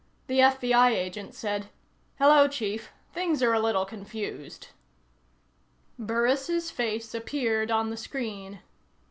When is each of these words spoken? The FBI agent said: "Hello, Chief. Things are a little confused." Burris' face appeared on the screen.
The 0.25 0.39
FBI 0.39 0.89
agent 0.95 1.35
said: 1.35 1.69
"Hello, 2.17 2.47
Chief. 2.47 2.91
Things 3.13 3.43
are 3.43 3.53
a 3.53 3.59
little 3.59 3.85
confused." 3.85 4.69
Burris' 5.99 6.71
face 6.71 7.13
appeared 7.13 7.69
on 7.69 7.91
the 7.91 7.97
screen. 7.97 8.61